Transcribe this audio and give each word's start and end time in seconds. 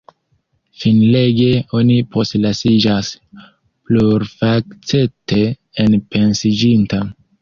Finlege 0.83 1.49
oni 1.79 1.97
postlasiĝas 2.15 3.11
plurfacete 3.91 5.43
enpensiĝinta. 5.85 7.05